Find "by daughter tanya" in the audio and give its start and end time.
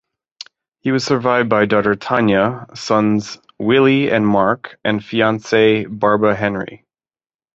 1.47-2.65